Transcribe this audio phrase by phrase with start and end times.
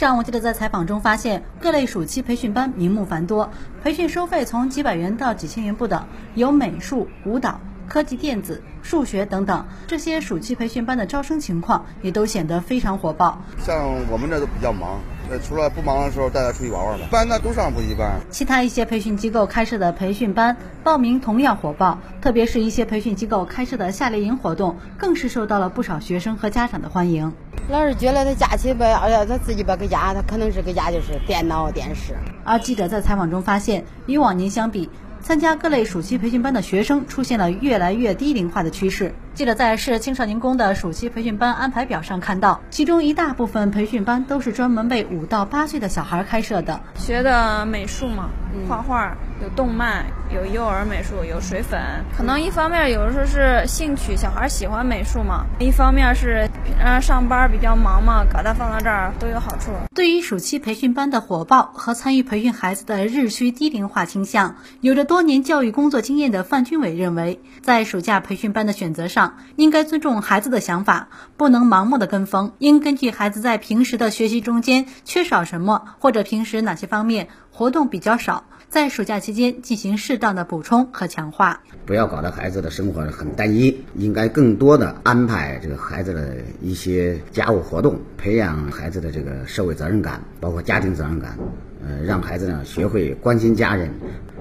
[0.00, 3.50] 上午记者在采访中发现，各类暑期培训班名目繁多，
[3.82, 7.60] 培训收费从几百元到几千元不等，有美术、舞蹈。
[7.86, 13.42] 科技、电子、数学等等，这些暑期培训班的招生情况也都显得非常火爆。
[13.58, 13.76] 像
[14.10, 17.06] 我们这都比较忙，呃，除了不忙的时候，带他出去玩玩吧。
[17.10, 18.20] 班呢都上补习班。
[18.30, 27.34] 其他一些培训机构开设的培训班报名同样火爆，特别是一些培训机构开设的夏令营活动，更是受到了不少学生和家长的欢迎。
[27.70, 32.16] 老师觉得他假期吧，哎呀，他自己吧搁家，他可能是搁家就是电脑、电视。
[32.44, 34.90] 而记者在采访中发现，与往年相比。
[35.22, 39.14] 参加各类暑期培训班的学生出现了越来越低龄化的趋势。
[39.32, 48.28] 记者在市青少年宫的暑期培训班安排表上看到，其中一大部分培训班都是专门为五到八岁的小孩开设的，学的美术嘛，
[48.68, 51.80] 画画，有动漫，有幼儿美术，有水粉。
[52.14, 59.70] 可能一方面有的时候是兴趣，小孩喜欢美术嘛；一方面是呃上班比较忙嘛，把它放到这儿都有好处。
[59.94, 69.08] 对于暑期培训班的火爆和参与培训孩子的日趋低龄化倾向，有着多年教育工作经验的范军伟认为，在暑假培训班的选择
[69.56, 81.62] 应该尊重孩子的想法，不能盲目的跟风，应根据孩子在平时的学习中间缺少什么，或者平时哪些方面活动比较少，在暑假期间进行适当的补充和强化。
[81.86, 91.36] 不要搞得孩子的生活很单一，应该更多的安排这个孩子的一些家务活动，培养孩子的这个社会责任感，包括家庭责任感，
[91.84, 93.90] 呃，让孩子呢学会关心家人。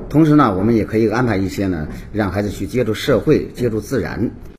[0.10, 4.32] 同时呢，我们也可以安排一些呢，让孩子去接触社会、接触自然。